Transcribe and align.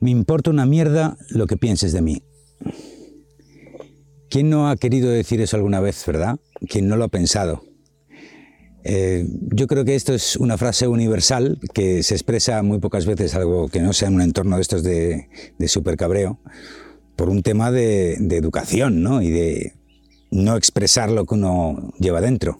Me 0.00 0.10
importa 0.10 0.50
una 0.50 0.66
mierda 0.66 1.16
lo 1.30 1.46
que 1.46 1.56
pienses 1.56 1.92
de 1.92 2.02
mí. 2.02 2.22
¿Quién 4.28 4.50
no 4.50 4.68
ha 4.68 4.76
querido 4.76 5.10
decir 5.10 5.40
eso 5.40 5.56
alguna 5.56 5.80
vez, 5.80 6.04
verdad? 6.06 6.38
¿Quién 6.68 6.88
no 6.88 6.96
lo 6.96 7.04
ha 7.04 7.08
pensado? 7.08 7.62
Eh, 8.82 9.26
yo 9.54 9.66
creo 9.66 9.84
que 9.84 9.94
esto 9.94 10.12
es 10.12 10.36
una 10.36 10.58
frase 10.58 10.86
universal 10.88 11.58
que 11.72 12.02
se 12.02 12.14
expresa 12.14 12.62
muy 12.62 12.80
pocas 12.80 13.06
veces, 13.06 13.34
algo 13.34 13.68
que 13.68 13.80
no 13.80 13.92
sea 13.92 14.08
en 14.08 14.16
un 14.16 14.20
entorno 14.20 14.56
de 14.56 14.62
estos 14.62 14.82
de, 14.82 15.28
de 15.58 15.68
super 15.68 15.96
cabreo, 15.96 16.38
por 17.16 17.30
un 17.30 17.42
tema 17.42 17.70
de, 17.70 18.16
de 18.20 18.36
educación 18.36 19.02
¿no? 19.02 19.22
y 19.22 19.30
de 19.30 19.72
no 20.30 20.56
expresar 20.56 21.10
lo 21.10 21.24
que 21.24 21.34
uno 21.34 21.92
lleva 21.98 22.20
dentro. 22.20 22.58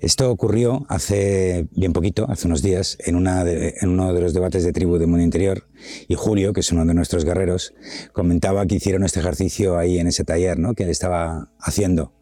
Esto 0.00 0.30
ocurrió 0.30 0.86
hace 0.88 1.66
bien 1.72 1.92
poquito, 1.92 2.26
hace 2.30 2.46
unos 2.46 2.62
días, 2.62 2.96
en, 3.04 3.16
uno 3.16 4.12
de 4.12 4.20
los 4.20 4.32
debates 4.32 4.64
de 4.64 4.72
tribu 4.72 4.98
de 4.98 5.06
Mundo 5.06 5.24
Interior, 5.24 5.64
y 6.06 6.14
Julio, 6.14 6.52
que 6.52 6.60
es 6.60 6.70
uno 6.70 6.84
de 6.84 6.94
nuestros 6.94 7.24
guerreros, 7.24 7.74
comentaba 8.12 8.64
que 8.66 8.76
hicieron 8.76 9.02
este 9.02 9.18
ejercicio 9.18 9.76
ahí 9.76 9.98
en 9.98 10.06
ese 10.06 10.24
taller 10.24 10.58
¿no? 10.58 10.74
que 10.74 10.84
él 10.84 10.90
estaba 10.90 11.48
haciendo. 11.58 12.12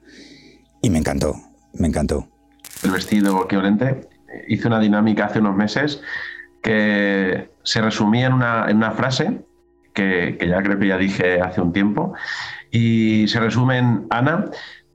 Y 0.80 0.88
me 0.88 0.98
encantó, 0.98 1.34
me 1.74 1.88
encantó. 1.88 2.28
El 2.82 2.92
vestido 2.92 3.44
equivalente 3.44 4.08
hice 4.48 4.68
una 4.68 4.80
dinámica 4.80 5.26
hace 5.26 5.40
unos 5.40 5.56
meses 5.56 6.00
que 6.62 7.50
se 7.62 7.80
resumía 7.82 8.26
en 8.26 8.32
una, 8.32 8.90
frase 8.92 9.42
que, 9.92 10.36
que, 10.38 10.48
ya 10.48 10.62
creo 10.62 10.78
que 10.78 10.88
ya 10.88 10.96
dije 10.96 11.40
hace 11.40 11.60
un 11.60 11.72
tiempo, 11.72 12.14
y 12.70 13.28
se 13.28 13.38
resume 13.38 13.78
en, 13.78 14.06
Ana, 14.10 14.46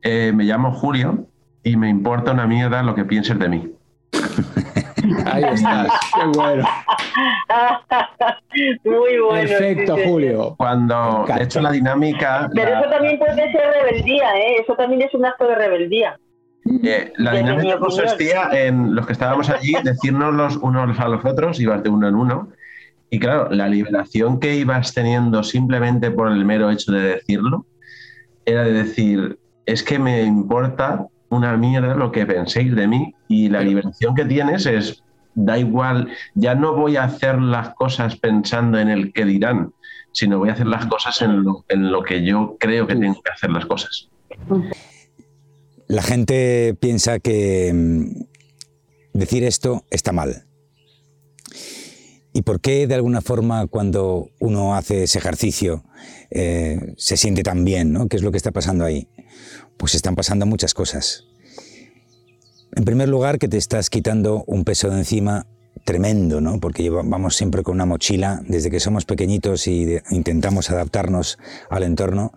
eh, 0.01 0.31
me 0.33 0.43
llamo 0.45 0.71
Julio, 0.71 1.27
y 1.63 1.75
me 1.75 1.89
importa 1.89 2.31
una 2.31 2.47
mierda 2.47 2.81
lo 2.83 2.95
que 2.95 3.05
pienses 3.05 3.37
de 3.37 3.49
mí. 3.49 3.71
Ahí 5.25 5.43
estás, 5.43 5.87
qué 6.13 6.37
bueno. 6.37 6.63
Muy 8.83 9.19
bueno. 9.19 9.47
Perfecto, 9.47 9.97
Julio. 10.05 10.55
Cuando 10.57 11.25
he 11.27 11.43
hecho 11.43 11.61
la 11.61 11.71
dinámica. 11.71 12.49
Pero 12.53 12.79
eso 12.79 12.89
también 12.89 13.17
puede 13.17 13.51
ser 13.51 13.61
rebeldía, 13.81 14.37
¿eh? 14.37 14.55
Eso 14.61 14.75
también 14.75 15.01
es 15.01 15.13
un 15.13 15.25
acto 15.25 15.47
de 15.47 15.55
rebeldía. 15.55 16.17
Eh, 16.83 17.11
la 17.17 17.33
dinámica 17.33 17.79
consistía 17.79 18.49
en 18.51 18.95
los 18.95 19.07
que 19.07 19.13
estábamos 19.13 19.49
allí 19.49 19.73
decirnos 19.83 20.33
los 20.33 20.57
unos 20.57 20.99
a 20.99 21.07
los 21.07 21.25
otros, 21.25 21.59
ibas 21.59 21.83
de 21.83 21.89
uno 21.89 22.07
en 22.07 22.15
uno. 22.15 22.49
Y 23.09 23.19
claro, 23.19 23.49
la 23.49 23.67
liberación 23.67 24.39
que 24.39 24.55
ibas 24.55 24.93
teniendo 24.93 25.43
simplemente 25.43 26.11
por 26.11 26.31
el 26.31 26.45
mero 26.45 26.69
hecho 26.69 26.93
de 26.93 27.01
decirlo 27.01 27.65
era 28.45 28.63
de 28.63 28.71
decir, 28.71 29.37
es 29.65 29.83
que 29.83 29.99
me 29.99 30.23
importa 30.23 31.07
una 31.31 31.57
mierda 31.57 31.95
lo 31.95 32.11
que 32.11 32.25
penséis 32.25 32.75
de 32.75 32.87
mí 32.87 33.15
y 33.27 33.49
la 33.49 33.61
liberación 33.61 34.13
que 34.13 34.25
tienes 34.25 34.65
es, 34.65 35.01
da 35.33 35.57
igual, 35.57 36.09
ya 36.35 36.55
no 36.55 36.75
voy 36.75 36.97
a 36.97 37.05
hacer 37.05 37.39
las 37.39 37.73
cosas 37.73 38.17
pensando 38.17 38.77
en 38.77 38.89
el 38.89 39.13
que 39.13 39.25
dirán, 39.25 39.73
sino 40.11 40.39
voy 40.39 40.49
a 40.49 40.53
hacer 40.53 40.67
las 40.67 40.85
cosas 40.87 41.21
en 41.21 41.43
lo, 41.43 41.65
en 41.69 41.89
lo 41.89 42.03
que 42.03 42.23
yo 42.23 42.57
creo 42.59 42.85
que 42.85 42.95
tengo 42.95 43.21
que 43.21 43.31
hacer 43.31 43.49
las 43.49 43.65
cosas. 43.65 44.09
La 45.87 46.01
gente 46.01 46.75
piensa 46.79 47.19
que 47.19 47.71
mm, 47.73 49.17
decir 49.17 49.45
esto 49.45 49.85
está 49.89 50.11
mal. 50.11 50.45
¿Y 52.33 52.41
por 52.43 52.59
qué 52.59 52.87
de 52.87 52.95
alguna 52.95 53.21
forma 53.21 53.67
cuando 53.67 54.29
uno 54.39 54.75
hace 54.75 55.03
ese 55.03 55.19
ejercicio 55.19 55.83
eh, 56.29 56.93
se 56.97 57.15
siente 57.15 57.43
tan 57.43 57.63
bien? 57.63 57.93
¿no? 57.93 58.07
¿Qué 58.07 58.17
es 58.17 58.23
lo 58.23 58.31
que 58.31 58.37
está 58.37 58.51
pasando 58.51 58.83
ahí? 58.83 59.07
Pues 59.81 59.95
están 59.95 60.13
pasando 60.13 60.45
muchas 60.45 60.75
cosas. 60.75 61.25
En 62.75 62.85
primer 62.85 63.09
lugar, 63.09 63.39
que 63.39 63.47
te 63.47 63.57
estás 63.57 63.89
quitando 63.89 64.43
un 64.45 64.63
peso 64.63 64.91
de 64.91 64.99
encima 64.99 65.47
tremendo, 65.85 66.39
¿no? 66.39 66.59
Porque 66.59 66.87
vamos 66.91 67.35
siempre 67.35 67.63
con 67.63 67.73
una 67.73 67.87
mochila, 67.87 68.43
desde 68.47 68.69
que 68.69 68.79
somos 68.79 69.05
pequeñitos 69.05 69.65
y 69.65 69.97
intentamos 70.11 70.69
adaptarnos 70.69 71.39
al 71.71 71.81
entorno, 71.81 72.31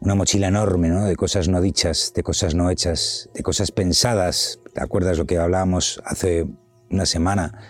una 0.00 0.16
mochila 0.16 0.48
enorme, 0.48 0.88
¿no? 0.88 1.04
De 1.04 1.14
cosas 1.14 1.46
no 1.46 1.60
dichas, 1.60 2.10
de 2.16 2.24
cosas 2.24 2.56
no 2.56 2.68
hechas, 2.68 3.30
de 3.32 3.44
cosas 3.44 3.70
pensadas. 3.70 4.58
¿Te 4.74 4.82
acuerdas 4.82 5.18
lo 5.18 5.26
que 5.26 5.38
hablábamos 5.38 6.02
hace 6.04 6.48
una 6.90 7.06
semana? 7.06 7.60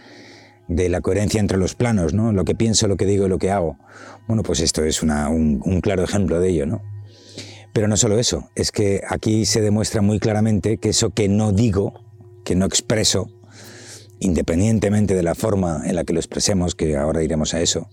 de 0.68 0.90
la 0.90 1.00
coherencia 1.00 1.40
entre 1.40 1.56
los 1.56 1.74
planos, 1.74 2.12
¿no? 2.12 2.30
Lo 2.30 2.44
que 2.44 2.54
pienso, 2.54 2.88
lo 2.88 2.98
que 2.98 3.06
digo 3.06 3.24
y 3.24 3.30
lo 3.30 3.38
que 3.38 3.50
hago. 3.50 3.78
Bueno, 4.26 4.42
pues 4.42 4.60
esto 4.60 4.84
es 4.84 5.02
un, 5.02 5.10
un, 5.64 5.80
claro 5.80 6.04
ejemplo 6.04 6.40
de 6.40 6.50
ello, 6.50 6.66
¿no? 6.66 6.82
Pero 7.72 7.88
no 7.88 7.96
solo 7.96 8.18
eso, 8.18 8.50
es 8.54 8.72
que 8.72 9.02
aquí 9.08 9.46
se 9.46 9.60
demuestra 9.60 10.02
muy 10.02 10.18
claramente 10.18 10.78
que 10.78 10.90
eso 10.90 11.10
que 11.10 11.28
no 11.28 11.52
digo, 11.52 11.92
que 12.44 12.56
no 12.56 12.66
expreso, 12.66 13.30
independientemente 14.20 15.14
de 15.14 15.22
la 15.22 15.34
forma 15.34 15.82
en 15.84 15.94
la 15.94 16.04
que 16.04 16.12
lo 16.12 16.20
expresemos, 16.20 16.74
que 16.74 16.96
ahora 16.96 17.22
iremos 17.22 17.54
a 17.54 17.60
eso, 17.60 17.88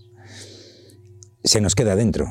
se 1.44 1.60
nos 1.60 1.74
queda 1.74 1.94
dentro. 1.94 2.26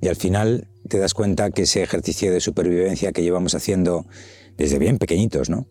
Y 0.00 0.08
al 0.08 0.16
final 0.16 0.68
te 0.88 0.98
das 0.98 1.14
cuenta 1.14 1.50
que 1.50 1.62
ese 1.62 1.82
ejercicio 1.82 2.32
de 2.32 2.40
supervivencia 2.40 3.12
que 3.12 3.22
llevamos 3.22 3.54
haciendo 3.54 4.06
desde 4.56 4.78
bien 4.78 4.98
pequeñitos, 4.98 5.48
¿no? 5.50 5.68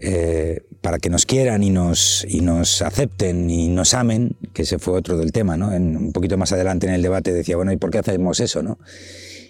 Eh, 0.00 0.60
para 0.80 0.98
que 0.98 1.10
nos 1.10 1.26
quieran 1.26 1.64
y 1.64 1.70
nos, 1.70 2.24
y 2.28 2.40
nos 2.40 2.82
acepten 2.82 3.50
y 3.50 3.68
nos 3.68 3.94
amen, 3.94 4.36
que 4.54 4.62
ese 4.62 4.78
fue 4.78 4.94
otro 4.94 5.18
del 5.18 5.32
tema, 5.32 5.56
¿no? 5.56 5.74
En, 5.74 5.96
un 5.96 6.12
poquito 6.12 6.36
más 6.36 6.52
adelante 6.52 6.86
en 6.86 6.94
el 6.94 7.02
debate 7.02 7.32
decía, 7.32 7.56
bueno, 7.56 7.72
¿y 7.72 7.78
por 7.78 7.90
qué 7.90 7.98
hacemos 7.98 8.38
eso, 8.38 8.62
no? 8.62 8.78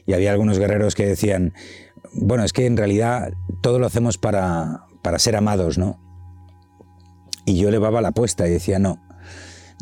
Y 0.09 0.15
había 0.15 0.33
algunos 0.33 0.59
guerreros 0.59 0.95
que 0.95 1.07
decían, 1.07 1.53
bueno, 2.15 2.43
es 2.43 2.55
que 2.55 2.65
en 2.65 2.79
realidad 2.79 3.35
todo 3.61 3.79
lo 3.79 3.87
hacemos 3.87 4.17
para, 4.17 4.87
para 5.03 5.19
ser 5.19 5.37
amados, 5.37 5.77
¿no? 5.77 6.01
Y 7.45 7.59
yo 7.59 7.69
elevaba 7.69 8.01
la 8.01 8.09
apuesta 8.09 8.49
y 8.49 8.51
decía, 8.51 8.79
no, 8.79 9.01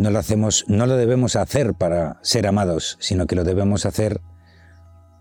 no 0.00 0.10
lo 0.10 0.18
hacemos, 0.18 0.64
no 0.66 0.86
lo 0.86 0.96
debemos 0.96 1.36
hacer 1.36 1.74
para 1.74 2.18
ser 2.22 2.48
amados, 2.48 2.98
sino 3.00 3.28
que 3.28 3.36
lo 3.36 3.44
debemos 3.44 3.86
hacer 3.86 4.20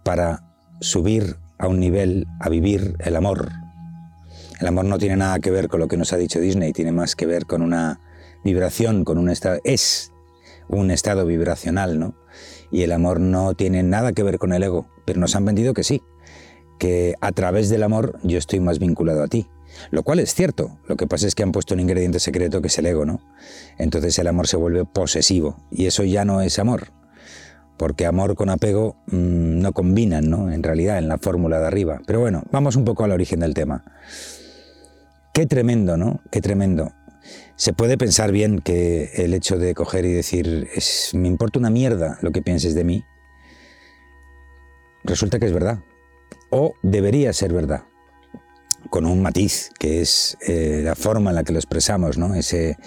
para 0.04 0.44
subir 0.82 1.38
a 1.60 1.68
un 1.68 1.80
nivel, 1.80 2.26
a 2.40 2.50
vivir 2.50 2.96
el 3.00 3.16
amor, 3.16 3.52
el 4.60 4.68
amor 4.68 4.86
no 4.86 4.98
tiene 4.98 5.18
nada 5.18 5.38
que 5.38 5.52
ver 5.52 5.68
con 5.68 5.82
lo 5.82 5.88
que 5.88 5.98
nos 5.98 6.14
ha 6.14 6.18
dicho 6.18 6.40
Disney, 6.40 6.74
tiene 6.74 6.92
más 6.92 7.16
que 7.16 7.28
ver 7.28 7.46
con 7.46 7.62
una 7.62 8.00
vibración, 8.44 9.04
con 9.04 9.20
un 9.20 9.30
estado, 9.30 9.60
es 9.66 10.12
un 10.68 10.92
estado 10.92 11.26
vibracional, 11.26 12.00
¿no? 12.00 12.16
Y 12.72 12.84
el 12.84 12.92
amor 12.92 13.20
no 13.20 13.54
tiene 13.54 13.84
nada 13.84 14.14
que 14.14 14.24
ver 14.24 14.38
con 14.38 14.54
el 14.54 14.64
ego, 14.64 14.88
pero 15.06 15.20
nos 15.20 15.36
han 15.36 15.46
vendido 15.46 15.74
que 15.74 15.84
sí, 15.84 16.02
que 16.80 17.16
a 17.22 17.32
través 17.32 17.70
del 17.70 17.84
amor 17.84 18.20
yo 18.24 18.38
estoy 18.38 18.60
más 18.60 18.80
vinculado 18.80 19.24
a 19.24 19.28
ti. 19.28 19.48
Lo 19.92 20.04
cual 20.04 20.20
es 20.20 20.34
cierto, 20.34 20.78
lo 20.88 20.96
que 20.96 21.08
pasa 21.08 21.28
es 21.28 21.36
que 21.36 21.44
han 21.44 21.52
puesto 21.52 21.74
un 21.74 21.82
ingrediente 21.82 22.20
secreto 22.20 22.62
que 22.62 22.68
es 22.68 22.78
el 22.78 22.86
ego, 22.86 23.06
¿no? 23.06 23.20
Entonces 23.78 24.18
el 24.20 24.28
amor 24.28 24.48
se 24.48 24.58
vuelve 24.58 24.86
posesivo 24.86 25.58
y 25.70 25.86
eso 25.86 26.04
ya 26.04 26.24
no 26.24 26.42
es 26.42 26.60
amor, 26.60 26.92
porque 27.78 28.06
amor 28.06 28.36
con 28.36 28.50
apego 28.50 28.96
mmm, 29.08 29.60
no 29.60 29.74
combinan, 29.74 30.30
¿no? 30.30 30.52
En 30.52 30.64
realidad, 30.64 30.98
en 30.98 31.10
la 31.10 31.18
fórmula 31.18 31.60
de 31.60 31.68
arriba. 31.68 32.02
Pero 32.06 32.22
bueno, 32.22 32.44
vamos 32.52 32.78
un 32.78 32.86
poco 32.86 33.04
al 33.04 33.12
origen 33.12 33.42
del 33.42 33.54
tema. 33.54 33.84
Qué 35.34 35.46
tremendo, 35.46 35.98
¿no? 35.98 36.22
Qué 36.32 36.40
tremendo. 36.40 36.94
Se 37.56 37.74
puede 37.74 37.98
pensar 37.98 38.32
bien 38.32 38.60
que 38.60 39.12
el 39.16 39.34
hecho 39.34 39.58
de 39.58 39.74
coger 39.74 40.06
y 40.06 40.14
decir, 40.14 40.70
es, 40.76 41.12
me 41.14 41.28
importa 41.28 41.60
una 41.60 41.70
mierda 41.70 42.18
lo 42.22 42.32
que 42.32 42.42
pienses 42.42 42.76
de 42.76 42.84
mí, 42.84 43.06
resulta 45.04 45.40
que 45.40 45.46
es 45.46 45.54
verdad. 45.54 45.80
O 46.50 46.76
debería 46.82 47.34
ser 47.34 47.54
verdad. 47.54 47.84
Con 48.90 49.06
un 49.06 49.22
matiz, 49.22 49.72
que 49.80 50.02
es 50.02 50.38
eh, 50.48 50.82
la 50.84 50.96
forma 50.96 51.32
en 51.32 51.36
la 51.36 51.44
que 51.44 51.54
lo 51.54 51.60
expresamos, 51.60 52.18
¿no? 52.18 52.36
Ese, 52.36 52.78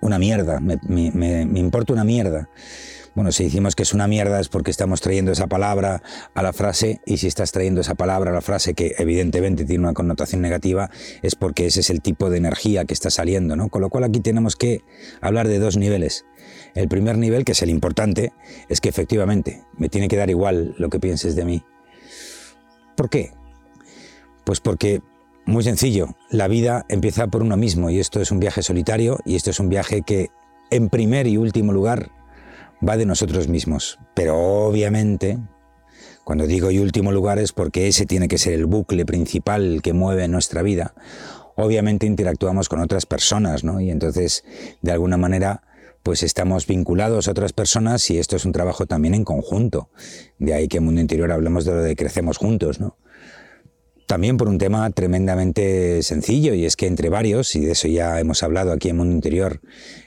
una 0.00 0.18
mierda, 0.18 0.60
me, 0.60 0.78
me, 0.88 1.10
me 1.46 1.60
importa 1.60 1.92
una 1.92 2.04
mierda. 2.04 2.48
Bueno, 3.14 3.30
si 3.30 3.44
decimos 3.44 3.76
que 3.76 3.84
es 3.84 3.94
una 3.94 4.08
mierda 4.08 4.40
es 4.40 4.48
porque 4.48 4.72
estamos 4.72 5.00
trayendo 5.00 5.30
esa 5.30 5.46
palabra 5.46 6.02
a 6.34 6.42
la 6.42 6.52
frase 6.52 7.00
y 7.06 7.18
si 7.18 7.28
estás 7.28 7.52
trayendo 7.52 7.80
esa 7.80 7.94
palabra 7.94 8.32
a 8.32 8.34
la 8.34 8.40
frase 8.40 8.74
que 8.74 8.96
evidentemente 8.98 9.64
tiene 9.64 9.84
una 9.84 9.92
connotación 9.92 10.42
negativa 10.42 10.90
es 11.22 11.36
porque 11.36 11.66
ese 11.66 11.80
es 11.80 11.90
el 11.90 12.02
tipo 12.02 12.28
de 12.28 12.38
energía 12.38 12.84
que 12.86 12.92
está 12.92 13.10
saliendo, 13.10 13.54
¿no? 13.54 13.68
Con 13.68 13.82
lo 13.82 13.88
cual 13.88 14.02
aquí 14.02 14.18
tenemos 14.18 14.56
que 14.56 14.82
hablar 15.20 15.46
de 15.46 15.60
dos 15.60 15.76
niveles. 15.76 16.26
El 16.74 16.88
primer 16.88 17.16
nivel, 17.16 17.44
que 17.44 17.52
es 17.52 17.62
el 17.62 17.70
importante, 17.70 18.32
es 18.68 18.80
que 18.80 18.88
efectivamente 18.88 19.62
me 19.78 19.88
tiene 19.88 20.08
que 20.08 20.16
dar 20.16 20.28
igual 20.28 20.74
lo 20.76 20.90
que 20.90 20.98
pienses 20.98 21.36
de 21.36 21.44
mí. 21.44 21.62
¿Por 22.96 23.10
qué? 23.10 23.32
Pues 24.44 24.58
porque 24.58 25.02
muy 25.46 25.62
sencillo, 25.62 26.16
la 26.30 26.48
vida 26.48 26.84
empieza 26.88 27.28
por 27.28 27.42
uno 27.42 27.56
mismo 27.56 27.90
y 27.90 28.00
esto 28.00 28.20
es 28.20 28.32
un 28.32 28.40
viaje 28.40 28.62
solitario 28.62 29.20
y 29.24 29.36
esto 29.36 29.50
es 29.50 29.60
un 29.60 29.68
viaje 29.68 30.02
que 30.02 30.30
en 30.70 30.88
primer 30.88 31.28
y 31.28 31.36
último 31.36 31.72
lugar 31.72 32.10
va 32.86 32.96
de 32.96 33.06
nosotros 33.06 33.48
mismos. 33.48 33.98
Pero 34.14 34.36
obviamente, 34.38 35.38
cuando 36.24 36.46
digo 36.46 36.70
y 36.70 36.78
último 36.78 37.12
lugar 37.12 37.38
es 37.38 37.52
porque 37.52 37.88
ese 37.88 38.06
tiene 38.06 38.28
que 38.28 38.38
ser 38.38 38.54
el 38.54 38.66
bucle 38.66 39.04
principal 39.04 39.80
que 39.82 39.92
mueve 39.92 40.26
nuestra 40.28 40.62
vida. 40.62 40.94
Obviamente 41.56 42.06
interactuamos 42.06 42.68
con 42.68 42.80
otras 42.80 43.06
personas, 43.06 43.62
¿no? 43.62 43.80
Y 43.80 43.90
entonces, 43.90 44.44
de 44.82 44.92
alguna 44.92 45.16
manera, 45.16 45.62
pues 46.02 46.22
estamos 46.22 46.66
vinculados 46.66 47.28
a 47.28 47.30
otras 47.30 47.52
personas 47.52 48.10
y 48.10 48.18
esto 48.18 48.36
es 48.36 48.44
un 48.44 48.52
trabajo 48.52 48.86
también 48.86 49.14
en 49.14 49.24
conjunto. 49.24 49.88
De 50.38 50.54
ahí 50.54 50.68
que 50.68 50.78
en 50.78 50.84
Mundo 50.84 51.00
Interior 51.00 51.30
hablemos 51.32 51.64
de 51.64 51.72
lo 51.72 51.82
de 51.82 51.96
crecemos 51.96 52.38
juntos, 52.38 52.80
¿no? 52.80 52.96
También 54.14 54.36
por 54.36 54.48
un 54.48 54.58
tema 54.58 54.88
tremendamente 54.90 56.00
sencillo, 56.04 56.54
y 56.54 56.66
es 56.66 56.76
que 56.76 56.86
entre 56.86 57.08
varios, 57.08 57.56
y 57.56 57.64
de 57.64 57.72
eso 57.72 57.88
ya 57.88 58.20
hemos 58.20 58.44
hablado 58.44 58.70
aquí 58.70 58.88
en 58.88 58.96
Mundo 58.96 59.12
Interior, 59.12 59.60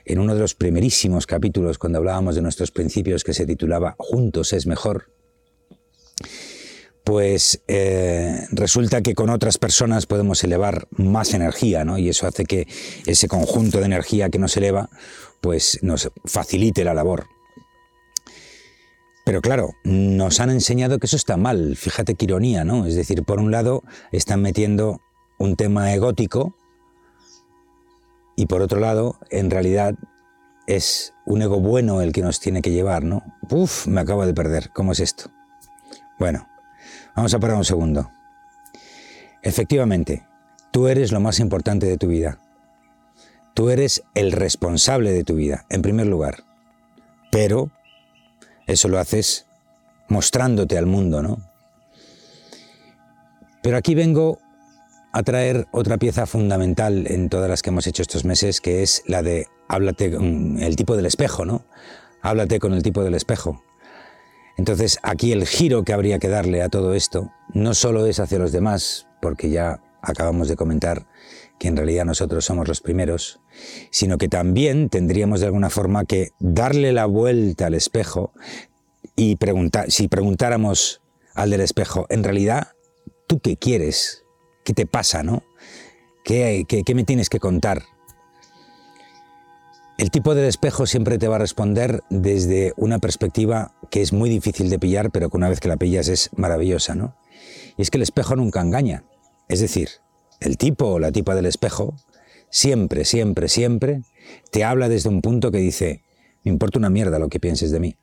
en 0.06 0.20
uno 0.20 0.34
de 0.34 0.40
los 0.40 0.56
primerísimos 0.56 1.28
capítulos 1.28 1.78
cuando 1.78 1.98
hablábamos 1.98 2.36
de 2.36 2.42
nuestros 2.42 2.72
principios 2.72 3.26
que 3.26 3.34
se 3.34 3.46
titulaba 3.46 3.98
Juntos 4.00 4.54
es 4.54 4.66
mejor, 4.66 5.12
pues 7.04 7.62
eh, 7.68 8.48
resulta 8.52 9.02
que 9.02 9.14
con 9.14 9.30
otras 9.30 9.58
personas 9.58 10.06
podemos 10.06 10.42
elevar 10.42 10.88
más 10.92 11.34
energía, 11.34 11.84
¿no? 11.84 11.98
Y 11.98 12.08
eso 12.08 12.28
hace 12.28 12.46
que 12.46 12.66
ese 13.06 13.28
conjunto 13.28 13.80
de 13.80 13.88
energía 13.88 14.30
que 14.30 14.40
nos 14.40 14.56
eleva, 14.56 14.90
pues 15.42 15.80
nos 15.82 16.10
facilite 16.24 16.86
la 16.86 16.94
labor. 16.94 17.26
Pero 19.28 19.42
claro, 19.42 19.76
nos 19.84 20.40
han 20.40 20.52
enseñado 20.52 21.00
que 21.00 21.08
eso 21.08 21.18
está 21.18 21.36
mal. 21.36 21.76
Fíjate 21.76 22.16
qué 22.16 22.24
ironía, 22.24 22.64
¿no? 22.64 22.86
Es 22.86 22.96
decir, 22.96 23.26
por 23.26 23.42
un 23.42 23.52
lado 23.52 23.84
están 24.14 24.42
metiendo 24.42 25.02
un 25.38 25.58
tema 25.58 25.94
egótico 25.94 26.56
y 28.38 28.46
por 28.46 28.62
otro 28.62 28.80
lado, 28.80 29.20
en 29.30 29.52
realidad 29.52 29.96
es 30.66 31.14
un 31.26 31.42
ego 31.42 31.60
bueno 31.60 32.02
el 32.02 32.14
que 32.14 32.22
nos 32.22 32.40
tiene 32.40 32.62
que 32.62 32.72
llevar, 32.72 33.04
¿no? 33.04 33.22
Uf, 33.52 33.86
me 33.88 34.00
acabo 34.00 34.26
de 34.26 34.34
perder. 34.34 34.70
¿Cómo 34.74 34.94
es 34.94 35.02
esto? 35.02 35.30
Bueno, 36.18 36.48
vamos 37.14 37.34
a 37.34 37.40
parar 37.40 37.58
un 37.58 37.66
segundo. 37.66 38.10
Efectivamente, 39.44 40.26
tú 40.72 40.88
eres 40.88 41.12
lo 41.12 41.20
más 41.20 41.42
importante 41.42 41.86
de 41.86 41.98
tu 41.98 42.08
vida. 42.08 42.40
Tú 43.54 43.72
eres 43.72 44.04
el 44.16 44.32
responsable 44.32 45.12
de 45.12 45.26
tu 45.26 45.36
vida, 45.36 45.66
en 45.70 45.82
primer 45.82 46.08
lugar. 46.08 46.46
Pero 47.30 47.72
eso 48.68 48.88
lo 48.88 49.00
haces 49.00 49.46
mostrándote 50.10 50.78
al 50.78 50.86
mundo, 50.86 51.24
¿no? 51.24 51.40
Pero 53.64 53.78
aquí 53.78 53.96
vengo 53.96 54.40
a 55.12 55.24
traer 55.24 55.68
otra 55.72 55.98
pieza 55.98 56.26
fundamental 56.26 57.08
en 57.08 57.30
todas 57.30 57.50
las 57.50 57.62
que 57.62 57.70
hemos 57.70 57.88
hecho 57.88 58.02
estos 58.02 58.24
meses, 58.24 58.62
que 58.62 58.84
es 58.84 59.04
la 59.08 59.24
de 59.24 59.48
háblate 59.68 60.12
con 60.12 60.60
el 60.60 60.76
tipo 60.76 60.96
del 60.96 61.06
espejo, 61.06 61.46
¿no? 61.46 61.66
Háblate 62.22 62.60
con 62.60 62.74
el 62.74 62.84
tipo 62.84 63.04
del 63.04 63.16
espejo. 63.16 63.64
Entonces, 64.58 65.00
aquí 65.04 65.32
el 65.32 65.46
giro 65.46 65.84
que 65.84 65.94
habría 65.94 66.20
que 66.20 66.30
darle 66.30 66.62
a 66.62 66.70
todo 66.70 66.94
esto 66.94 67.32
no 67.54 67.74
solo 67.74 68.06
es 68.06 68.20
hacia 68.20 68.40
los 68.40 68.52
demás, 68.52 69.08
porque 69.22 69.50
ya 69.50 69.80
acabamos 70.02 70.48
de 70.48 70.56
comentar 70.56 71.06
que 71.60 71.68
en 71.68 71.78
realidad 71.78 72.06
nosotros 72.06 72.46
somos 72.46 72.68
los 72.68 72.82
primeros, 72.82 73.40
sino 73.90 74.18
que 74.18 74.30
también 74.30 74.90
tendríamos 74.90 75.40
de 75.40 75.48
alguna 75.48 75.70
forma 75.70 76.06
que 76.06 76.30
darle 76.40 76.92
la 76.94 77.06
vuelta 77.06 77.68
al 77.68 77.74
espejo 77.74 78.32
y 79.16 79.38
preguntar, 79.38 79.92
si 79.92 80.08
preguntáramos 80.08 81.02
al 81.34 81.50
del 81.50 81.62
espejo, 81.62 82.06
en 82.10 82.24
realidad, 82.24 82.70
¿tú 83.28 83.40
qué 83.40 83.58
quieres? 83.58 84.24
¿Qué 84.64 84.74
te 84.74 84.86
pasa, 84.86 85.24
no? 85.24 85.44
¿Qué, 86.24 86.66
me 86.94 87.04
tienes 87.04 87.30
que 87.30 87.40
contar? 87.40 87.84
El 89.98 90.12
tipo 90.12 90.36
del 90.36 90.46
espejo 90.46 90.86
siempre 90.86 91.18
te 91.18 91.28
va 91.28 91.38
a 91.38 91.40
responder 91.40 92.04
desde 92.10 92.74
una 92.76 93.00
perspectiva 93.00 93.74
que 93.90 94.02
es 94.02 94.14
muy 94.14 94.30
difícil 94.30 94.70
de 94.70 94.78
pillar, 94.78 95.10
pero 95.10 95.30
que 95.30 95.38
una 95.38 95.50
vez 95.50 95.60
que 95.60 95.70
la 95.70 95.78
pillas 95.78 96.08
es 96.10 96.30
maravillosa, 96.36 96.94
¿no? 96.96 97.16
Y 97.78 97.82
es 97.82 97.90
que 97.90 97.98
el 97.98 98.04
espejo 98.04 98.36
nunca 98.36 98.62
engaña. 98.62 99.06
Es 99.48 99.62
decir, 99.62 99.90
el 100.40 100.58
tipo 100.58 100.88
o 100.88 101.00
la 101.00 101.12
tipa 101.12 101.36
del 101.36 101.46
espejo 101.46 101.96
siempre, 102.50 103.06
siempre, 103.06 103.50
siempre 103.50 104.02
te 104.52 104.64
habla 104.64 104.90
desde 104.90 105.10
un 105.10 105.22
punto 105.22 105.52
que 105.52 105.60
dice, 105.60 106.04
me 106.44 106.52
importa 106.52 106.80
una 106.80 106.90
mierda 106.90 107.20
lo 107.20 107.30
que 107.30 107.40
pienses 107.40 107.72
de 107.72 107.80
mí. 107.80 107.96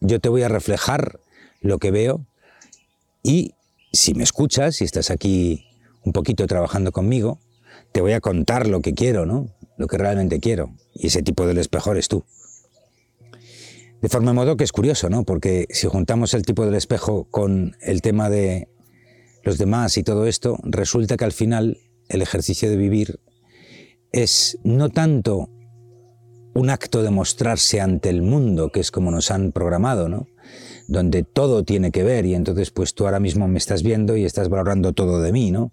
Yo 0.00 0.20
te 0.20 0.28
voy 0.28 0.42
a 0.42 0.48
reflejar 0.48 1.20
lo 1.60 1.78
que 1.78 1.90
veo 1.90 2.26
y 3.22 3.54
si 3.92 4.14
me 4.14 4.24
escuchas, 4.24 4.76
si 4.76 4.84
estás 4.84 5.10
aquí 5.10 5.66
un 6.04 6.12
poquito 6.12 6.46
trabajando 6.46 6.92
conmigo, 6.92 7.40
te 7.92 8.00
voy 8.00 8.12
a 8.12 8.20
contar 8.20 8.66
lo 8.66 8.80
que 8.80 8.94
quiero, 8.94 9.26
¿no? 9.26 9.48
Lo 9.78 9.86
que 9.86 9.98
realmente 9.98 10.38
quiero. 10.38 10.74
Y 10.94 11.08
ese 11.08 11.22
tipo 11.22 11.46
del 11.46 11.58
espejo 11.58 11.92
eres 11.92 12.08
tú. 12.08 12.24
De 14.02 14.08
forma 14.08 14.32
modo 14.32 14.56
que 14.56 14.64
es 14.64 14.72
curioso, 14.72 15.08
¿no? 15.08 15.24
Porque 15.24 15.66
si 15.70 15.86
juntamos 15.86 16.34
el 16.34 16.42
tipo 16.42 16.64
del 16.64 16.74
espejo 16.74 17.24
con 17.30 17.76
el 17.80 18.02
tema 18.02 18.28
de 18.28 18.68
los 19.46 19.58
demás 19.58 19.96
y 19.96 20.02
todo 20.02 20.26
esto, 20.26 20.58
resulta 20.64 21.16
que 21.16 21.24
al 21.24 21.32
final 21.32 21.78
el 22.08 22.20
ejercicio 22.20 22.68
de 22.68 22.76
vivir 22.76 23.20
es 24.12 24.58
no 24.64 24.90
tanto 24.90 25.48
un 26.54 26.68
acto 26.70 27.02
de 27.02 27.10
mostrarse 27.10 27.80
ante 27.80 28.08
el 28.08 28.22
mundo, 28.22 28.70
que 28.72 28.80
es 28.80 28.90
como 28.90 29.10
nos 29.10 29.30
han 29.30 29.52
programado, 29.52 30.08
¿no? 30.08 30.26
donde 30.88 31.24
todo 31.24 31.64
tiene 31.64 31.90
que 31.90 32.04
ver 32.04 32.26
y 32.26 32.34
entonces 32.34 32.70
pues 32.70 32.94
tú 32.94 33.06
ahora 33.06 33.18
mismo 33.18 33.48
me 33.48 33.58
estás 33.58 33.82
viendo 33.82 34.16
y 34.16 34.24
estás 34.24 34.48
valorando 34.48 34.92
todo 34.92 35.20
de 35.20 35.32
mí, 35.32 35.50
¿no? 35.50 35.72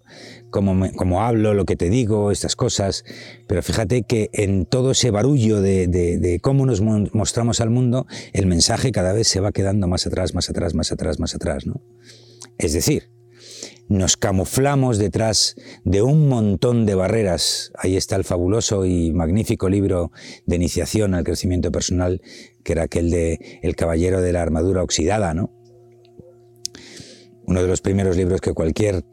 Cómo, 0.50 1.22
hablo, 1.22 1.54
lo 1.54 1.64
que 1.64 1.76
te 1.76 1.88
digo, 1.88 2.32
estas 2.32 2.56
cosas, 2.56 3.04
pero 3.46 3.62
fíjate 3.62 4.02
que 4.02 4.30
en 4.32 4.66
todo 4.66 4.90
ese 4.90 5.10
barullo 5.10 5.60
de, 5.60 5.86
de 5.86 6.40
cómo 6.40 6.66
nos 6.66 6.80
mostramos 6.80 7.60
al 7.60 7.70
mundo, 7.70 8.06
el 8.32 8.46
mensaje 8.46 8.90
cada 8.90 9.12
vez 9.12 9.28
se 9.28 9.40
va 9.40 9.52
quedando 9.52 9.86
más 9.86 10.06
atrás, 10.06 10.34
más 10.34 10.50
atrás, 10.50 10.74
más 10.74 10.90
atrás, 10.90 11.20
más 11.20 11.34
atrás, 11.34 11.66
¿no? 11.66 11.80
Es 12.58 12.72
decir, 12.72 13.13
nos 13.88 14.16
camuflamos 14.16 14.98
detrás 14.98 15.56
de 15.84 16.02
un 16.02 16.28
montón 16.28 16.86
de 16.86 16.94
barreras. 16.94 17.72
Ahí 17.78 17.96
está 17.96 18.16
el 18.16 18.24
fabuloso 18.24 18.86
y 18.86 19.12
magnífico 19.12 19.68
libro 19.68 20.10
de 20.46 20.56
iniciación 20.56 21.14
al 21.14 21.24
crecimiento 21.24 21.70
personal, 21.70 22.22
que 22.62 22.72
era 22.72 22.84
aquel 22.84 23.10
de 23.10 23.60
El 23.62 23.76
caballero 23.76 24.20
de 24.20 24.32
la 24.32 24.42
armadura 24.42 24.82
oxidada, 24.82 25.34
¿no? 25.34 25.52
Uno 27.46 27.60
de 27.60 27.68
los 27.68 27.82
primeros 27.82 28.16
libros 28.16 28.40
que 28.40 28.54
cualquier 28.54 29.04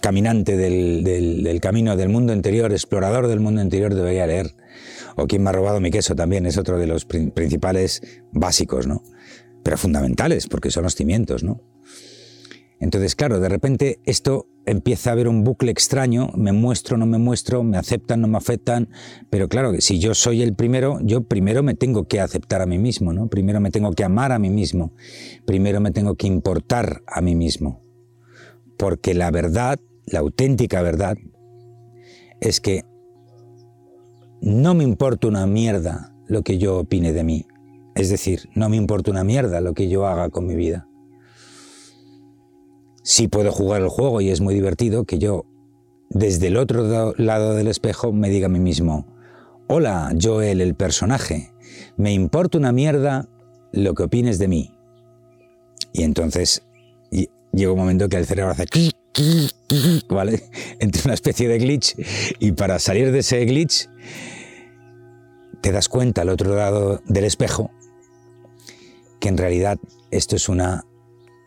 caminante 0.00 0.56
del, 0.56 1.60
camino 1.60 1.96
del 1.96 2.08
mundo 2.08 2.32
interior, 2.32 2.72
explorador 2.72 3.26
del 3.26 3.40
mundo 3.40 3.60
interior 3.60 3.94
debería 3.94 4.26
leer. 4.26 4.54
O 5.16 5.26
quien 5.26 5.42
me 5.42 5.50
ha 5.50 5.52
robado 5.52 5.80
mi 5.80 5.90
queso 5.90 6.14
también 6.14 6.46
es 6.46 6.56
otro 6.56 6.78
de 6.78 6.86
los 6.86 7.04
principales 7.04 8.02
básicos, 8.32 8.86
¿no? 8.86 9.02
Pero 9.62 9.76
fundamentales, 9.76 10.46
porque 10.46 10.70
son 10.70 10.84
los 10.84 10.94
cimientos, 10.94 11.42
¿no? 11.42 11.60
Entonces, 12.80 13.14
claro, 13.14 13.40
de 13.40 13.48
repente 13.50 14.00
esto 14.06 14.46
empieza 14.64 15.10
a 15.10 15.12
haber 15.12 15.28
un 15.28 15.44
bucle 15.44 15.70
extraño, 15.70 16.30
me 16.34 16.52
muestro, 16.52 16.96
no 16.96 17.04
me 17.04 17.18
muestro, 17.18 17.62
me 17.62 17.76
aceptan, 17.76 18.22
no 18.22 18.26
me 18.26 18.38
aceptan, 18.38 18.88
pero 19.28 19.48
claro, 19.48 19.72
si 19.80 19.98
yo 19.98 20.14
soy 20.14 20.40
el 20.40 20.54
primero, 20.54 20.98
yo 21.02 21.22
primero 21.24 21.62
me 21.62 21.74
tengo 21.74 22.08
que 22.08 22.20
aceptar 22.20 22.62
a 22.62 22.66
mí 22.66 22.78
mismo, 22.78 23.12
¿no? 23.12 23.28
Primero 23.28 23.60
me 23.60 23.70
tengo 23.70 23.92
que 23.92 24.02
amar 24.02 24.32
a 24.32 24.38
mí 24.38 24.48
mismo, 24.48 24.92
primero 25.44 25.80
me 25.80 25.90
tengo 25.90 26.14
que 26.14 26.26
importar 26.26 27.02
a 27.06 27.20
mí 27.20 27.34
mismo, 27.34 27.82
porque 28.78 29.12
la 29.12 29.30
verdad, 29.30 29.78
la 30.06 30.20
auténtica 30.20 30.80
verdad, 30.80 31.18
es 32.40 32.60
que 32.60 32.84
no 34.40 34.74
me 34.74 34.84
importa 34.84 35.28
una 35.28 35.46
mierda 35.46 36.14
lo 36.26 36.42
que 36.42 36.56
yo 36.56 36.78
opine 36.78 37.12
de 37.12 37.24
mí, 37.24 37.46
es 37.94 38.08
decir, 38.08 38.48
no 38.54 38.70
me 38.70 38.76
importa 38.76 39.10
una 39.10 39.24
mierda 39.24 39.60
lo 39.60 39.74
que 39.74 39.88
yo 39.88 40.06
haga 40.06 40.30
con 40.30 40.46
mi 40.46 40.54
vida 40.54 40.89
sí 43.02 43.28
puedo 43.28 43.52
jugar 43.52 43.82
el 43.82 43.88
juego 43.88 44.20
y 44.20 44.30
es 44.30 44.40
muy 44.40 44.54
divertido 44.54 45.04
que 45.04 45.18
yo, 45.18 45.46
desde 46.08 46.48
el 46.48 46.56
otro 46.56 47.14
lado 47.16 47.54
del 47.54 47.68
espejo, 47.68 48.12
me 48.12 48.28
diga 48.28 48.46
a 48.46 48.50
mí 48.50 48.60
mismo, 48.60 49.06
hola, 49.68 50.12
Joel, 50.20 50.60
el 50.60 50.74
personaje, 50.74 51.52
me 51.96 52.12
importa 52.12 52.58
una 52.58 52.72
mierda 52.72 53.28
lo 53.72 53.94
que 53.94 54.04
opines 54.04 54.38
de 54.38 54.48
mí. 54.48 54.74
Y 55.92 56.02
entonces 56.02 56.66
llega 57.52 57.72
un 57.72 57.78
momento 57.78 58.08
que 58.08 58.16
el 58.16 58.26
cerebro 58.26 58.52
hace... 58.52 58.66
¿Vale? 60.08 60.42
Entre 60.78 61.02
una 61.04 61.14
especie 61.14 61.48
de 61.48 61.58
glitch 61.58 61.96
y 62.38 62.52
para 62.52 62.78
salir 62.78 63.12
de 63.12 63.20
ese 63.20 63.44
glitch 63.44 63.88
te 65.60 65.72
das 65.72 65.88
cuenta 65.88 66.22
al 66.22 66.30
otro 66.30 66.54
lado 66.54 67.02
del 67.06 67.24
espejo 67.24 67.70
que 69.20 69.28
en 69.28 69.36
realidad 69.36 69.78
esto 70.10 70.36
es 70.36 70.48
una 70.48 70.86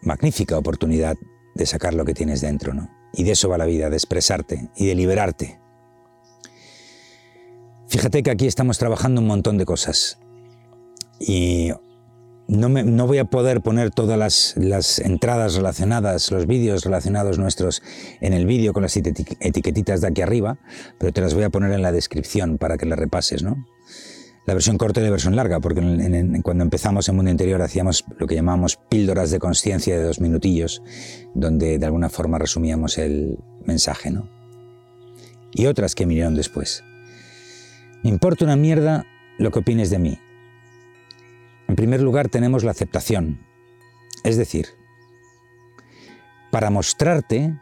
magnífica 0.02 0.58
oportunidad 0.58 1.16
de 1.54 1.66
sacar 1.66 1.94
lo 1.94 2.06
que 2.06 2.14
tienes 2.14 2.42
dentro, 2.42 2.74
¿no? 2.74 2.90
Y 3.14 3.24
de 3.24 3.32
eso 3.32 3.50
va 3.50 3.58
la 3.58 3.66
vida, 3.66 3.90
de 3.90 3.96
expresarte 3.96 4.70
y 4.76 4.88
de 4.88 4.96
liberarte. 4.96 5.60
Fíjate 7.88 8.24
que 8.24 8.32
aquí 8.32 8.48
estamos 8.48 8.78
trabajando 8.78 9.22
un 9.22 9.28
montón 9.28 9.58
de 9.58 9.66
cosas 9.66 10.18
y 11.20 11.72
no, 12.48 12.70
me, 12.70 12.84
no 12.84 13.08
voy 13.08 13.20
a 13.20 13.26
poder 13.26 13.62
poner 13.62 13.92
todas 13.92 14.18
las, 14.18 14.56
las, 14.58 15.00
entradas 15.00 15.56
relacionadas, 15.56 16.32
los 16.32 16.48
vídeos 16.48 16.84
relacionados 16.84 17.38
nuestros 17.38 17.84
en 18.20 18.34
el 18.34 18.46
vídeo 18.46 18.74
con 18.74 18.84
las 18.84 18.98
etiquetitas 18.98 20.02
de 20.02 20.08
aquí 20.08 20.22
arriba, 20.22 20.58
pero 20.98 21.14
te 21.14 21.22
las 21.22 21.34
voy 21.34 21.44
a 21.44 21.50
poner 21.50 21.72
en 21.72 21.82
la 21.82 21.92
descripción 21.92 22.58
para 22.58 22.78
que 22.78 22.86
las 22.86 23.00
repases, 23.00 23.44
¿no? 23.44 23.66
La 24.46 24.54
versión 24.54 24.78
corta 24.78 25.00
y 25.00 25.04
la 25.04 25.10
versión 25.10 25.36
larga, 25.36 25.60
porque 25.60 25.82
cuando 26.44 26.64
empezamos 26.64 27.08
en 27.08 27.16
Mundo 27.16 27.32
Interior 27.32 27.62
hacíamos 27.62 28.04
lo 28.18 28.28
que 28.28 28.36
llamábamos 28.36 28.78
píldoras 28.90 29.32
de 29.32 29.40
conciencia 29.40 29.98
de 29.98 30.04
dos 30.04 30.20
minutillos, 30.20 30.82
donde 31.34 31.80
de 31.80 31.86
alguna 31.86 32.10
forma 32.10 32.38
resumíamos 32.40 32.98
el 32.98 33.38
mensaje, 33.66 34.12
¿no? 34.12 34.30
Y 35.54 35.68
otras 35.68 35.96
que 35.96 36.06
vinieron 36.06 36.36
después. 36.36 36.84
Me 38.04 38.10
importa 38.10 38.44
una 38.44 38.56
mierda 38.56 39.06
lo 39.38 39.52
que 39.52 39.60
opines 39.60 39.90
de 39.90 40.00
mí. 40.00 40.20
En 41.68 41.76
primer 41.76 42.02
lugar 42.02 42.28
tenemos 42.28 42.64
la 42.64 42.72
aceptación, 42.72 43.40
es 44.24 44.38
decir, 44.38 44.68
para 46.52 46.70
mostrarte 46.70 47.58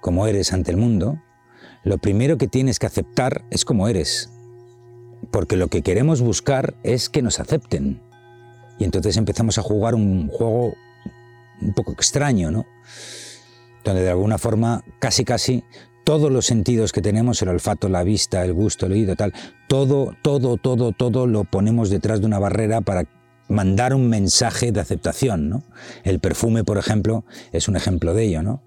como 0.00 0.26
eres 0.26 0.52
ante 0.52 0.70
el 0.70 0.76
mundo, 0.76 1.22
lo 1.84 1.98
primero 1.98 2.36
que 2.36 2.48
tienes 2.48 2.78
que 2.78 2.86
aceptar 2.86 3.44
es 3.50 3.64
como 3.64 3.88
eres. 3.88 4.30
Porque 5.30 5.56
lo 5.56 5.68
que 5.68 5.82
queremos 5.82 6.20
buscar 6.20 6.74
es 6.82 7.08
que 7.08 7.22
nos 7.22 7.40
acepten. 7.40 8.00
Y 8.78 8.84
entonces 8.84 9.16
empezamos 9.16 9.58
a 9.58 9.62
jugar 9.62 9.94
un 9.94 10.28
juego 10.28 10.74
un 11.60 11.74
poco 11.74 11.92
extraño, 11.92 12.50
¿no? 12.50 12.66
Donde 13.84 14.02
de 14.02 14.10
alguna 14.10 14.38
forma, 14.38 14.84
casi 14.98 15.24
casi, 15.24 15.64
todos 16.04 16.32
los 16.32 16.46
sentidos 16.46 16.92
que 16.92 17.02
tenemos, 17.02 17.42
el 17.42 17.48
olfato, 17.48 17.88
la 17.88 18.02
vista, 18.02 18.44
el 18.44 18.52
gusto, 18.52 18.86
el 18.86 18.92
oído, 18.92 19.16
tal, 19.16 19.32
todo, 19.68 20.16
todo, 20.22 20.56
todo, 20.56 20.92
todo 20.92 21.26
lo 21.26 21.44
ponemos 21.44 21.90
detrás 21.90 22.20
de 22.20 22.26
una 22.26 22.38
barrera 22.38 22.80
para 22.80 23.04
mandar 23.48 23.94
un 23.94 24.08
mensaje 24.08 24.72
de 24.72 24.80
aceptación, 24.80 25.48
¿no? 25.48 25.62
El 26.04 26.20
perfume, 26.20 26.64
por 26.64 26.78
ejemplo, 26.78 27.24
es 27.52 27.68
un 27.68 27.76
ejemplo 27.76 28.14
de 28.14 28.24
ello, 28.24 28.42
¿no? 28.42 28.62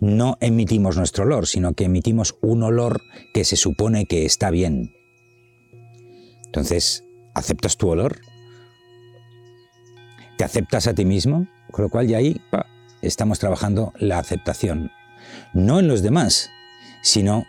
No 0.00 0.36
emitimos 0.40 0.96
nuestro 0.96 1.24
olor, 1.24 1.46
sino 1.46 1.74
que 1.74 1.84
emitimos 1.84 2.36
un 2.40 2.62
olor 2.64 3.00
que 3.32 3.44
se 3.44 3.56
supone 3.56 4.06
que 4.06 4.24
está 4.24 4.50
bien. 4.50 4.92
Entonces, 6.52 7.02
¿aceptas 7.32 7.78
tu 7.78 7.88
olor? 7.88 8.20
¿Te 10.36 10.44
aceptas 10.44 10.86
a 10.86 10.92
ti 10.92 11.06
mismo? 11.06 11.48
Con 11.70 11.84
lo 11.84 11.88
cual 11.88 12.06
ya 12.08 12.18
ahí 12.18 12.42
estamos 13.00 13.38
trabajando 13.38 13.94
la 13.96 14.18
aceptación. 14.18 14.90
No 15.54 15.80
en 15.80 15.88
los 15.88 16.02
demás, 16.02 16.50
sino 17.02 17.46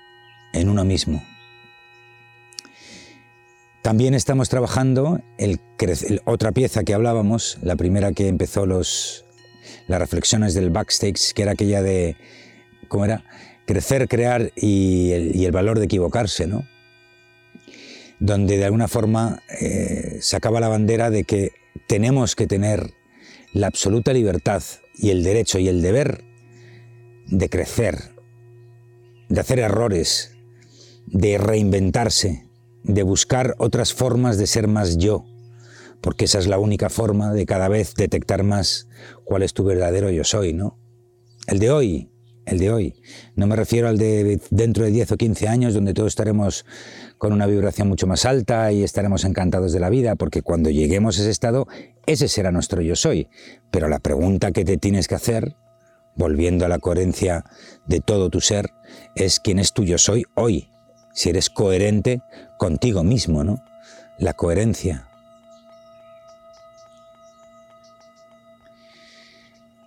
en 0.53 0.69
uno 0.69 0.86
mismo. 0.86 1.22
También 3.81 4.13
estamos 4.13 4.48
trabajando 4.48 5.19
el, 5.38 5.60
otra 6.24 6.53
pieza 6.53 6.86
que 6.86 6.93
hablábamos, 6.93 7.57
la 7.62 7.75
primera 7.75 8.13
que 8.13 8.29
empezó 8.29 8.65
los, 8.65 9.25
las 9.88 10.00
reflexiones 10.00 10.53
del 10.53 10.69
backstage, 10.69 11.33
que 11.33 11.41
era 11.41 11.51
aquella 11.51 11.81
de, 11.81 12.15
¿cómo 12.88 13.03
era? 13.03 13.25
Crecer, 13.65 14.07
crear 14.07 14.53
y 14.55 15.12
el, 15.43 15.51
valor 15.51 15.79
de 15.79 15.86
equivocarse, 15.86 16.48
¿no? 16.48 16.63
Donde 18.24 18.58
de 18.58 18.63
alguna 18.63 18.88
forma 18.88 19.44
eh, 19.60 20.20
sacaba 20.22 20.62
la 20.62 20.70
bandera 20.70 21.10
de 21.10 21.25
que 21.25 21.51
tenemos 21.88 22.38
que 22.38 22.48
tener 22.48 22.94
la 23.51 23.68
absoluta 23.68 24.13
libertad 24.13 24.63
y 24.96 25.10
el 25.10 25.24
derecho 25.24 25.60
y 25.60 25.68
el 25.68 25.82
deber 25.82 26.24
de 27.27 27.50
crecer, 27.50 27.98
de 29.27 29.42
hacer 29.42 29.60
errores, 29.60 30.38
de 31.06 31.38
reinventarse, 31.38 32.48
de 32.84 33.03
buscar 33.03 33.56
otras 33.58 33.94
formas 33.94 34.38
de 34.38 34.48
ser 34.48 34.70
más 34.70 34.98
yo, 34.98 35.25
porque 36.00 36.24
esa 36.24 36.39
es 36.39 36.48
la 36.48 36.60
única 36.60 36.89
forma 36.89 37.34
de 37.34 37.46
cada 37.46 37.68
vez 37.68 37.94
detectar 37.94 38.44
más 38.44 38.88
cuál 39.25 39.44
es 39.44 39.53
tu 39.53 39.65
verdadero 39.65 40.10
yo 40.12 40.24
soy, 40.24 40.53
¿no? 40.53 40.80
El 41.48 41.60
de 41.60 41.72
hoy, 41.72 42.10
el 42.46 42.60
de 42.60 42.72
hoy. 42.72 42.96
No 43.36 43.48
me 43.48 43.56
refiero 43.56 43.88
al 43.88 43.98
de 43.98 44.39
dentro 44.50 44.86
de 44.86 44.92
10 44.92 45.12
o 45.12 45.18
15 45.18 45.48
años, 45.48 45.74
donde 45.74 45.94
todos 45.94 46.08
estaremos 46.08 46.65
con 47.24 47.32
una 47.32 47.48
vibración 47.48 47.88
mucho 47.88 48.06
más 48.06 48.25
alta 48.25 48.74
y 48.74 48.84
estaremos 48.84 49.24
encantados 49.24 49.72
de 49.72 49.80
la 49.80 49.89
vida, 49.89 50.18
porque 50.18 50.42
cuando 50.42 50.70
lleguemos 50.70 51.18
a 51.18 51.22
ese 51.22 51.32
estado, 51.32 51.70
ese 52.06 52.27
será 52.27 52.51
nuestro 52.51 52.82
yo 52.82 52.98
soy. 52.98 53.30
Pero 53.72 53.88
la 53.88 54.00
pregunta 54.00 54.51
que 54.51 54.65
te 54.65 54.75
tienes 54.75 55.08
que 55.08 55.15
hacer, 55.15 55.56
volviendo 56.18 56.65
a 56.65 56.68
la 56.68 56.80
coherencia 56.80 57.46
de 57.86 58.01
todo 58.01 58.30
tu 58.30 58.42
ser, 58.42 58.72
es 59.15 59.39
quién 59.39 59.60
es 59.60 59.72
tu 59.72 59.86
yo 59.86 59.98
soy 59.98 60.25
hoy, 60.36 60.68
si 61.13 61.30
eres 61.30 61.50
coherente 61.50 62.22
contigo 62.58 63.06
mismo, 63.06 63.46
¿no? 63.46 63.63
La 64.18 64.34
coherencia. 64.34 65.08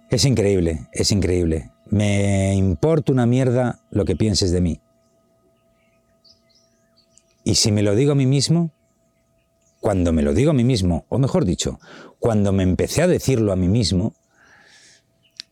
Es 0.09 0.25
increíble, 0.25 0.89
es 0.91 1.13
increíble. 1.13 1.71
Me 1.85 2.55
importa 2.55 3.13
una 3.13 3.27
mierda 3.27 3.79
lo 3.91 4.07
que 4.07 4.17
pienses 4.17 4.53
de 4.53 4.63
mí. 4.63 4.81
Y 7.47 7.55
si 7.55 7.71
me 7.71 7.83
lo 7.83 7.95
digo 7.95 8.11
a 8.11 8.17
mí 8.17 8.27
mismo, 8.27 8.73
cuando 9.81 10.13
me 10.13 10.23
lo 10.23 10.35
digo 10.35 10.51
a 10.51 10.53
mí 10.53 10.65
mismo, 10.65 11.07
o 11.09 11.17
mejor 11.17 11.45
dicho, 11.45 11.79
cuando 12.19 12.51
me 12.53 12.65
empecé 12.65 13.03
a 13.03 13.07
decirlo 13.07 13.53
a 13.53 13.57
mí 13.57 13.69
mismo, 13.69 14.17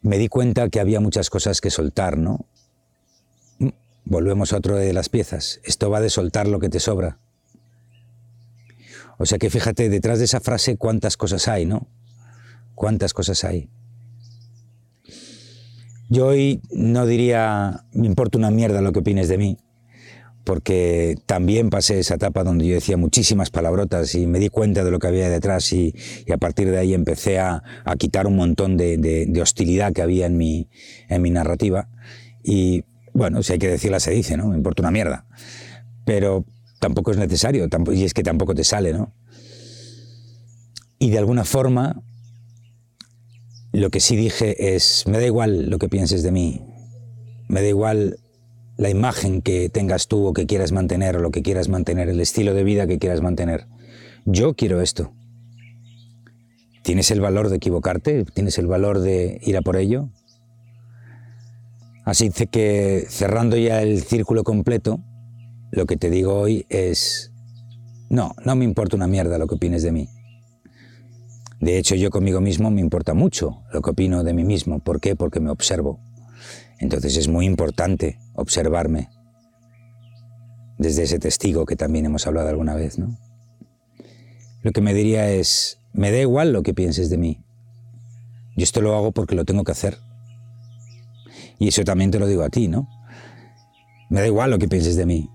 me 0.02 0.18
di 0.18 0.26
cuenta 0.26 0.68
que 0.70 0.80
había 0.80 0.98
muchas 0.98 1.30
cosas 1.30 1.60
que 1.60 1.70
soltar, 1.70 2.18
¿no? 2.18 2.48
Volvemos 4.04 4.52
a 4.52 4.56
otro 4.56 4.74
de 4.74 4.92
las 4.92 5.08
piezas. 5.08 5.60
Esto 5.62 5.88
va 5.88 6.00
de 6.00 6.10
soltar 6.10 6.48
lo 6.48 6.58
que 6.58 6.68
te 6.68 6.80
sobra. 6.80 7.20
O 9.16 9.24
sea 9.24 9.38
que 9.38 9.48
fíjate, 9.48 9.88
detrás 9.88 10.18
de 10.18 10.24
esa 10.24 10.40
frase 10.40 10.76
cuántas 10.76 11.16
cosas 11.16 11.46
hay, 11.46 11.64
¿no? 11.64 11.86
Cuántas 12.74 13.14
cosas 13.14 13.44
hay. 13.44 13.68
Yo 16.08 16.26
hoy 16.26 16.60
no 16.72 17.06
diría, 17.06 17.84
me 17.92 18.08
importa 18.08 18.36
una 18.36 18.50
mierda 18.50 18.80
lo 18.80 18.90
que 18.90 18.98
opines 18.98 19.28
de 19.28 19.38
mí, 19.38 19.58
porque 20.44 21.16
también 21.24 21.70
pasé 21.70 21.98
esa 21.98 22.14
etapa 22.14 22.44
donde 22.44 22.66
yo 22.66 22.74
decía 22.74 22.98
muchísimas 22.98 23.50
palabrotas 23.50 24.14
y 24.14 24.26
me 24.26 24.38
di 24.38 24.50
cuenta 24.50 24.84
de 24.84 24.90
lo 24.90 24.98
que 24.98 25.06
había 25.06 25.30
detrás 25.30 25.72
y, 25.72 25.94
a 26.32 26.36
partir 26.36 26.70
de 26.70 26.78
ahí 26.78 26.92
empecé 26.92 27.38
a, 27.38 27.62
quitar 27.98 28.26
un 28.26 28.36
montón 28.36 28.76
de, 28.76 28.98
de, 28.98 29.42
hostilidad 29.42 29.92
que 29.92 30.02
había 30.02 30.26
en 30.26 30.36
mi, 30.36 30.68
en 31.08 31.22
mi 31.22 31.30
narrativa. 31.30 31.88
Y 32.42 32.84
bueno, 33.14 33.42
si 33.42 33.54
hay 33.54 33.58
que 33.58 33.68
decirla, 33.68 34.00
se 34.00 34.10
dice, 34.10 34.36
¿no? 34.36 34.48
Me 34.48 34.56
importa 34.56 34.82
una 34.82 34.90
mierda. 34.90 35.26
Pero 36.04 36.44
tampoco 36.78 37.12
es 37.12 37.16
necesario, 37.16 37.66
y 37.92 38.04
es 38.04 38.12
que 38.12 38.22
tampoco 38.22 38.54
te 38.54 38.64
sale, 38.64 38.92
¿no? 38.92 39.14
Y 40.98 41.10
de 41.10 41.18
alguna 41.18 41.44
forma, 41.44 42.02
lo 43.72 43.88
que 43.90 44.00
sí 44.00 44.16
dije 44.16 44.74
es, 44.74 45.04
me 45.06 45.18
da 45.18 45.24
igual 45.24 45.70
lo 45.70 45.78
que 45.78 45.88
pienses 45.88 46.22
de 46.22 46.32
mí, 46.32 46.66
me 47.48 47.62
da 47.62 47.68
igual 47.68 48.18
la 48.76 48.90
imagen 48.90 49.40
que 49.40 49.68
tengas 49.68 50.08
tú 50.08 50.26
o 50.26 50.32
que 50.32 50.46
quieras 50.46 50.72
mantener 50.72 51.16
o 51.16 51.20
lo 51.20 51.30
que 51.30 51.42
quieras 51.42 51.68
mantener, 51.68 52.08
el 52.08 52.20
estilo 52.20 52.54
de 52.54 52.64
vida 52.64 52.86
que 52.86 52.98
quieras 52.98 53.20
mantener. 53.20 53.66
Yo 54.24 54.54
quiero 54.54 54.80
esto. 54.80 55.12
¿Tienes 56.82 57.10
el 57.10 57.20
valor 57.20 57.48
de 57.48 57.56
equivocarte? 57.56 58.24
¿Tienes 58.24 58.58
el 58.58 58.66
valor 58.66 59.00
de 59.00 59.40
ir 59.42 59.56
a 59.56 59.62
por 59.62 59.76
ello? 59.76 60.10
Así 62.04 62.30
que 62.30 63.06
cerrando 63.08 63.56
ya 63.56 63.80
el 63.80 64.02
círculo 64.02 64.44
completo, 64.44 65.00
lo 65.70 65.86
que 65.86 65.96
te 65.96 66.10
digo 66.10 66.34
hoy 66.34 66.66
es, 66.68 67.32
no, 68.10 68.34
no 68.44 68.54
me 68.56 68.64
importa 68.64 68.96
una 68.96 69.06
mierda 69.06 69.38
lo 69.38 69.46
que 69.46 69.54
opines 69.54 69.82
de 69.82 69.92
mí. 69.92 70.08
De 71.60 71.78
hecho, 71.78 71.94
yo 71.94 72.10
conmigo 72.10 72.42
mismo 72.42 72.70
me 72.70 72.82
importa 72.82 73.14
mucho 73.14 73.62
lo 73.72 73.80
que 73.80 73.90
opino 73.90 74.22
de 74.22 74.34
mí 74.34 74.44
mismo. 74.44 74.80
¿Por 74.80 75.00
qué? 75.00 75.16
Porque 75.16 75.40
me 75.40 75.50
observo. 75.50 75.98
Entonces 76.78 77.16
es 77.16 77.28
muy 77.28 77.46
importante 77.46 78.18
observarme 78.34 79.08
desde 80.78 81.04
ese 81.04 81.18
testigo 81.18 81.66
que 81.66 81.76
también 81.76 82.06
hemos 82.06 82.26
hablado 82.26 82.48
alguna 82.48 82.74
vez, 82.74 82.98
¿no? 82.98 83.16
Lo 84.62 84.72
que 84.72 84.80
me 84.80 84.94
diría 84.94 85.30
es, 85.30 85.78
me 85.92 86.10
da 86.10 86.18
igual 86.18 86.52
lo 86.52 86.62
que 86.62 86.74
pienses 86.74 87.10
de 87.10 87.18
mí. 87.18 87.44
Yo 88.56 88.64
esto 88.64 88.80
lo 88.80 88.94
hago 88.96 89.12
porque 89.12 89.34
lo 89.34 89.44
tengo 89.44 89.64
que 89.64 89.72
hacer. 89.72 89.98
Y 91.58 91.68
eso 91.68 91.84
también 91.84 92.10
te 92.10 92.18
lo 92.18 92.26
digo 92.26 92.42
a 92.42 92.48
ti, 92.48 92.68
¿no? 92.68 92.88
Me 94.10 94.20
da 94.20 94.26
igual 94.26 94.50
lo 94.50 94.58
que 94.58 94.68
pienses 94.68 94.96
de 94.96 95.06
mí. 95.06 95.30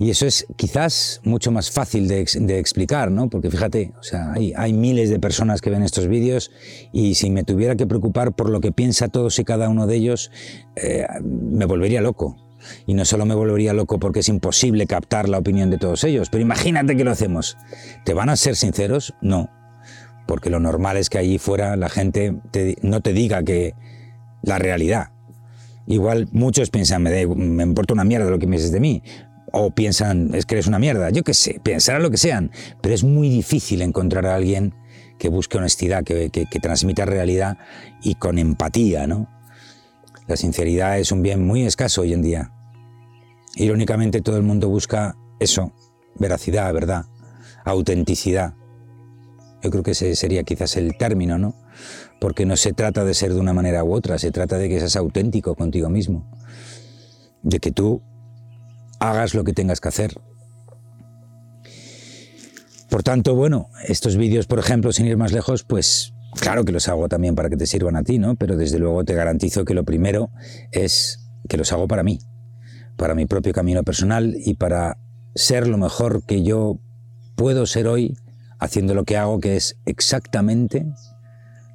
Y 0.00 0.10
eso 0.10 0.26
es 0.26 0.46
quizás 0.54 1.20
mucho 1.24 1.50
más 1.50 1.72
fácil 1.72 2.06
de, 2.06 2.20
explicar, 2.58 3.10
¿no? 3.10 3.28
Porque 3.28 3.50
fíjate, 3.50 3.92
o 3.98 4.02
sea, 4.02 4.32
hay, 4.32 4.72
miles 4.72 5.10
de 5.10 5.18
personas 5.18 5.60
que 5.60 5.70
ven 5.70 5.82
estos 5.82 6.06
vídeos 6.06 6.52
y 6.92 7.16
si 7.16 7.30
me 7.30 7.42
tuviera 7.42 7.74
que 7.74 7.84
preocupar 7.84 8.32
por 8.32 8.48
lo 8.48 8.60
que 8.60 8.70
piensa 8.70 9.08
todos 9.08 9.36
y 9.40 9.44
cada 9.44 9.68
uno 9.68 9.88
de 9.88 9.96
ellos, 9.96 10.30
eh, 10.76 11.04
me 11.22 11.64
volvería 11.64 12.00
loco. 12.00 12.36
Y 12.86 12.94
no 12.94 13.04
solo 13.04 13.24
me 13.24 13.34
volvería 13.34 13.72
loco 13.72 13.98
porque 13.98 14.20
es 14.20 14.28
imposible 14.28 14.86
captar 14.86 15.28
la 15.28 15.38
opinión 15.38 15.68
de 15.68 15.78
todos 15.78 16.04
ellos, 16.04 16.28
pero 16.30 16.42
imagínate 16.42 16.96
que 16.96 17.02
lo 17.02 17.10
hacemos. 17.10 17.56
¿Te 18.04 18.14
van 18.14 18.28
a 18.28 18.36
ser 18.36 18.54
sinceros? 18.54 19.14
No. 19.20 19.50
Porque 20.28 20.48
lo 20.48 20.60
normal 20.60 20.96
es 20.96 21.10
que 21.10 21.18
allí 21.18 21.38
fuera 21.38 21.74
la 21.76 21.88
gente 21.88 22.36
no 22.82 23.00
te 23.00 23.12
diga 23.12 23.42
que 23.42 23.74
la 24.42 24.58
realidad, 24.58 25.10
Igual 25.88 26.28
muchos 26.32 26.68
piensan, 26.68 27.02
me, 27.02 27.26
me 27.26 27.62
importa 27.62 27.94
una 27.94 28.04
mierda 28.04 28.28
lo 28.28 28.38
que 28.38 28.46
pienses 28.46 28.70
de 28.70 28.78
mí. 28.78 29.02
O 29.52 29.70
piensan, 29.70 30.34
es 30.34 30.46
que 30.46 30.54
eres 30.56 30.66
una 30.66 30.78
mierda. 30.78 31.10
Yo 31.10 31.22
qué 31.22 31.34
sé, 31.34 31.60
pensarán 31.62 32.02
lo 32.02 32.10
que 32.10 32.16
sean. 32.16 32.50
Pero 32.80 32.94
es 32.94 33.04
muy 33.04 33.28
difícil 33.28 33.82
encontrar 33.82 34.26
a 34.26 34.34
alguien 34.34 34.74
que 35.18 35.28
busque 35.28 35.58
honestidad, 35.58 36.04
que, 36.04 36.30
que, 36.30 36.46
que 36.46 36.60
transmita 36.60 37.04
realidad 37.04 37.58
y 38.02 38.14
con 38.14 38.38
empatía, 38.38 39.06
¿no? 39.06 39.28
La 40.26 40.36
sinceridad 40.36 40.98
es 40.98 41.10
un 41.10 41.22
bien 41.22 41.44
muy 41.46 41.64
escaso 41.64 42.02
hoy 42.02 42.12
en 42.12 42.22
día. 42.22 42.52
Irónicamente 43.56 44.20
todo 44.20 44.36
el 44.36 44.42
mundo 44.42 44.68
busca 44.68 45.16
eso, 45.40 45.72
veracidad, 46.16 46.72
verdad, 46.72 47.06
autenticidad. 47.64 48.54
Yo 49.62 49.70
creo 49.70 49.82
que 49.82 49.92
ese 49.92 50.14
sería 50.14 50.44
quizás 50.44 50.76
el 50.76 50.96
término, 50.96 51.38
¿no? 51.38 51.56
porque 52.20 52.46
no 52.46 52.56
se 52.56 52.72
trata 52.72 53.04
de 53.04 53.14
ser 53.14 53.34
de 53.34 53.40
una 53.40 53.52
manera 53.52 53.84
u 53.84 53.92
otra, 53.92 54.18
se 54.18 54.30
trata 54.30 54.58
de 54.58 54.68
que 54.68 54.78
seas 54.78 54.96
auténtico 54.96 55.54
contigo 55.54 55.88
mismo, 55.88 56.26
de 57.42 57.60
que 57.60 57.70
tú 57.70 58.02
hagas 58.98 59.34
lo 59.34 59.44
que 59.44 59.52
tengas 59.52 59.80
que 59.80 59.88
hacer. 59.88 60.20
Por 62.90 63.02
tanto, 63.02 63.34
bueno, 63.34 63.68
estos 63.86 64.16
vídeos, 64.16 64.46
por 64.46 64.58
ejemplo, 64.58 64.92
sin 64.92 65.06
ir 65.06 65.16
más 65.16 65.32
lejos, 65.32 65.62
pues 65.62 66.14
Claro 66.40 66.64
que 66.64 66.72
los 66.72 66.88
hago 66.88 67.08
también 67.08 67.34
para 67.34 67.48
que 67.48 67.56
te 67.56 67.66
sirvan 67.66 67.96
a 67.96 68.02
ti, 68.02 68.18
¿no? 68.18 68.36
Pero 68.36 68.56
desde 68.56 68.78
luego 68.78 69.04
te 69.04 69.14
garantizo 69.14 69.64
que 69.64 69.74
lo 69.74 69.84
primero 69.84 70.30
es 70.72 71.30
que 71.48 71.56
los 71.56 71.72
hago 71.72 71.88
para 71.88 72.02
mí, 72.02 72.20
para 72.96 73.14
mi 73.14 73.26
propio 73.26 73.52
camino 73.52 73.82
personal 73.82 74.34
y 74.36 74.54
para 74.54 74.98
ser 75.34 75.66
lo 75.66 75.78
mejor 75.78 76.24
que 76.24 76.42
yo 76.42 76.78
puedo 77.34 77.66
ser 77.66 77.88
hoy 77.88 78.16
haciendo 78.58 78.94
lo 78.94 79.04
que 79.04 79.16
hago, 79.16 79.40
que 79.40 79.56
es 79.56 79.78
exactamente 79.86 80.86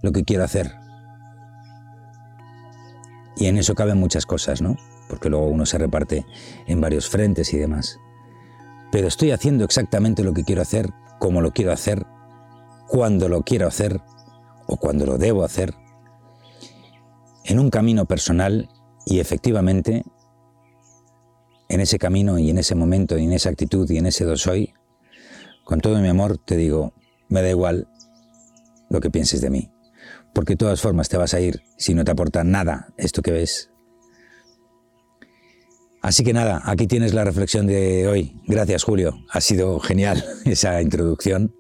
lo 0.02 0.12
que 0.12 0.24
quiero 0.24 0.44
hacer. 0.44 0.76
Y 3.36 3.48
en 3.48 3.58
eso 3.58 3.74
caben 3.74 3.98
muchas 3.98 4.26
cosas, 4.26 4.62
¿no? 4.62 4.78
Porque 5.10 5.30
luego 5.30 5.48
uno 5.48 5.66
se 5.66 5.78
reparte 5.78 6.26
en 6.68 6.82
varios 6.82 7.10
frentes 7.10 7.54
y 7.54 7.58
demás. 7.58 8.00
Pero 8.92 9.08
estoy 9.08 9.32
haciendo 9.32 9.66
exactamente 9.66 10.24
lo 10.24 10.34
que 10.34 10.44
quiero 10.44 10.62
hacer, 10.62 10.92
como 11.20 11.42
lo 11.42 11.52
quiero 11.52 11.72
hacer, 11.72 12.06
cuando 12.88 13.28
lo 13.30 13.44
quiero 13.44 13.68
hacer 13.68 14.02
o 14.68 14.78
cuando 14.78 15.06
lo 15.06 15.18
debo 15.18 15.44
hacer, 15.44 15.74
en 17.46 17.60
un 17.60 17.70
camino 17.70 18.06
personal 18.06 18.70
y 19.06 19.20
efectivamente 19.20 20.04
en 21.70 21.80
ese 21.80 21.98
camino 21.98 22.38
y 22.38 22.50
en 22.50 22.58
ese 22.58 22.76
momento 22.76 23.18
y 23.18 23.26
en 23.26 23.34
esa 23.34 23.50
actitud 23.50 23.90
y 23.90 23.98
en 23.98 24.06
ese 24.06 24.26
do 24.26 24.38
soy, 24.38 24.74
con 25.64 25.82
todo 25.82 26.00
mi 26.00 26.08
amor 26.08 26.38
te 26.38 26.56
digo, 26.56 26.94
me 27.30 27.42
da 27.42 27.50
igual 27.50 27.88
lo 28.90 29.00
que 29.02 29.10
pienses 29.10 29.42
de 29.42 29.50
mí, 29.50 29.72
porque 30.34 30.54
de 30.54 30.58
todas 30.58 30.82
formas 30.82 31.10
te 31.10 31.18
vas 31.18 31.34
a 31.34 31.40
ir 31.40 31.64
si 31.78 31.96
no 31.96 32.04
te 32.04 32.12
aporta 32.12 32.44
nada 32.44 32.94
esto 32.98 33.22
que 33.22 33.32
ves. 33.32 33.73
Así 36.04 36.26
que 36.26 36.34
nada, 36.34 36.62
aquí 36.66 36.86
tienes 36.86 37.14
la 37.14 37.24
reflexión 37.24 37.66
de 37.66 38.10
hoy. 38.10 38.36
Gracias 38.46 38.84
Julio, 38.84 39.24
ha 39.30 39.40
sido 39.40 39.80
genial 39.80 40.22
esa 40.46 40.82
introducción. 40.82 41.56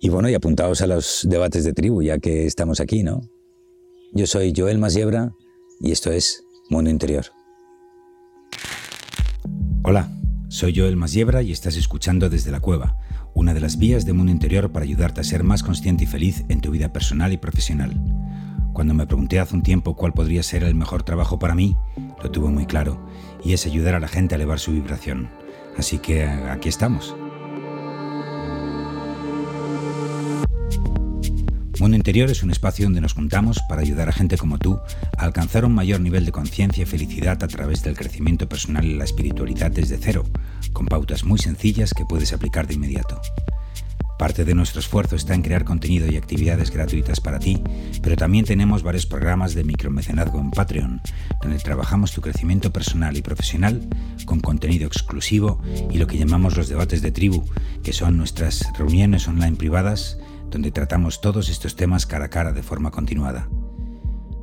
Y 0.00 0.10
bueno, 0.10 0.28
y 0.28 0.34
apuntaos 0.34 0.82
a 0.82 0.86
los 0.86 1.26
debates 1.26 1.64
de 1.64 1.72
tribu, 1.72 2.02
ya 2.02 2.18
que 2.18 2.44
estamos 2.44 2.78
aquí, 2.78 3.02
¿no? 3.02 3.22
Yo 4.12 4.26
soy 4.26 4.52
Joel 4.54 4.76
Masiebra 4.76 5.32
y 5.80 5.92
esto 5.92 6.12
es 6.12 6.44
Mundo 6.68 6.90
Interior. 6.90 7.24
Hola, 9.82 10.12
soy 10.48 10.76
Joel 10.76 10.96
Masiebra 10.96 11.40
y 11.40 11.50
estás 11.50 11.76
escuchando 11.78 12.28
Desde 12.28 12.50
la 12.50 12.60
Cueva, 12.60 12.98
una 13.34 13.54
de 13.54 13.60
las 13.60 13.78
vías 13.78 14.04
de 14.04 14.12
Mundo 14.12 14.30
Interior 14.30 14.72
para 14.72 14.84
ayudarte 14.84 15.22
a 15.22 15.24
ser 15.24 15.42
más 15.42 15.62
consciente 15.62 16.04
y 16.04 16.06
feliz 16.06 16.44
en 16.50 16.60
tu 16.60 16.70
vida 16.70 16.92
personal 16.92 17.32
y 17.32 17.38
profesional. 17.38 17.94
Cuando 18.74 18.92
me 18.92 19.06
pregunté 19.06 19.38
hace 19.38 19.54
un 19.54 19.62
tiempo 19.62 19.94
cuál 19.94 20.12
podría 20.12 20.42
ser 20.42 20.64
el 20.64 20.74
mejor 20.74 21.04
trabajo 21.04 21.38
para 21.38 21.54
mí, 21.54 21.76
lo 22.20 22.30
tuve 22.32 22.48
muy 22.48 22.66
claro, 22.66 22.98
y 23.44 23.52
es 23.52 23.66
ayudar 23.66 23.94
a 23.94 24.00
la 24.00 24.08
gente 24.08 24.34
a 24.34 24.36
elevar 24.36 24.58
su 24.58 24.72
vibración. 24.72 25.30
Así 25.78 25.98
que 25.98 26.24
aquí 26.24 26.68
estamos. 26.68 27.14
Mundo 31.78 31.96
Interior 31.96 32.28
es 32.28 32.42
un 32.42 32.50
espacio 32.50 32.86
donde 32.86 33.00
nos 33.00 33.12
juntamos 33.12 33.60
para 33.68 33.82
ayudar 33.82 34.08
a 34.08 34.12
gente 34.12 34.36
como 34.36 34.58
tú 34.58 34.80
a 35.18 35.24
alcanzar 35.24 35.64
un 35.64 35.74
mayor 35.74 36.00
nivel 36.00 36.24
de 36.24 36.32
conciencia 36.32 36.82
y 36.82 36.86
felicidad 36.86 37.44
a 37.44 37.48
través 37.48 37.84
del 37.84 37.96
crecimiento 37.96 38.48
personal 38.48 38.84
y 38.84 38.96
la 38.96 39.04
espiritualidad 39.04 39.70
desde 39.70 39.98
cero, 39.98 40.24
con 40.72 40.86
pautas 40.86 41.24
muy 41.24 41.38
sencillas 41.38 41.94
que 41.94 42.04
puedes 42.04 42.32
aplicar 42.32 42.66
de 42.66 42.74
inmediato. 42.74 43.20
Parte 44.18 44.44
de 44.44 44.54
nuestro 44.54 44.80
esfuerzo 44.80 45.16
está 45.16 45.34
en 45.34 45.42
crear 45.42 45.64
contenido 45.64 46.06
y 46.06 46.16
actividades 46.16 46.70
gratuitas 46.70 47.20
para 47.20 47.40
ti, 47.40 47.62
pero 48.00 48.16
también 48.16 48.44
tenemos 48.44 48.84
varios 48.84 49.06
programas 49.06 49.54
de 49.54 49.64
micromecenazgo 49.64 50.38
en 50.38 50.52
Patreon, 50.52 51.02
donde 51.42 51.58
trabajamos 51.58 52.12
tu 52.12 52.20
crecimiento 52.20 52.72
personal 52.72 53.16
y 53.16 53.22
profesional 53.22 53.88
con 54.24 54.40
contenido 54.40 54.86
exclusivo 54.86 55.60
y 55.90 55.98
lo 55.98 56.06
que 56.06 56.18
llamamos 56.18 56.56
los 56.56 56.68
debates 56.68 57.02
de 57.02 57.10
tribu, 57.10 57.44
que 57.82 57.92
son 57.92 58.16
nuestras 58.16 58.64
reuniones 58.78 59.26
online 59.26 59.56
privadas 59.56 60.18
donde 60.48 60.70
tratamos 60.70 61.20
todos 61.20 61.48
estos 61.48 61.74
temas 61.74 62.06
cara 62.06 62.26
a 62.26 62.30
cara 62.30 62.52
de 62.52 62.62
forma 62.62 62.92
continuada. 62.92 63.48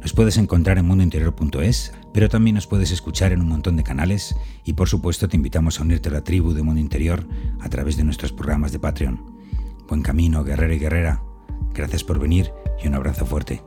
Nos 0.02 0.14
puedes 0.14 0.38
encontrar 0.38 0.80
en 0.80 0.86
mundointerior.es, 0.88 1.94
pero 2.14 2.28
también 2.28 2.56
nos 2.56 2.68
puedes 2.68 2.92
escuchar 2.92 3.32
en 3.32 3.40
un 3.40 3.48
montón 3.48 3.78
de 3.78 3.84
canales 3.84 4.36
y 4.66 4.74
por 4.74 4.90
supuesto 4.90 5.30
te 5.30 5.38
invitamos 5.38 5.80
a 5.80 5.84
unirte 5.84 6.10
a 6.10 6.12
la 6.12 6.24
tribu 6.24 6.54
de 6.54 6.64
Mundo 6.64 6.82
Interior 6.82 7.26
a 7.62 7.70
través 7.70 7.96
de 7.96 8.04
nuestros 8.04 8.34
programas 8.34 8.72
de 8.74 8.80
Patreon. 8.80 9.31
Buen 9.92 10.04
camino, 10.04 10.46
guerrero 10.46 10.74
y 10.74 10.80
guerrera. 10.80 11.22
Gracias 11.74 12.06
por 12.06 12.18
venir 12.18 12.54
y 12.82 12.88
un 12.88 12.94
abrazo 12.94 13.26
fuerte. 13.26 13.62